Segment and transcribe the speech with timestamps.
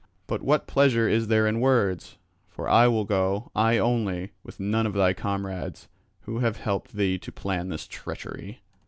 [0.25, 2.17] But what pleasure is there in words?
[2.47, 5.89] For I will go, I only, with none of thy comrades,
[6.21, 8.63] who have helped thee to plan this treachery."